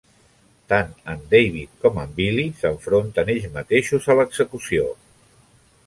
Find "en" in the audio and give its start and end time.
1.15-1.19, 2.05-2.15